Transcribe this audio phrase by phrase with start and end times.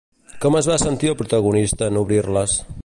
[0.45, 2.61] Com es va sentir el protagonista en obrir-les?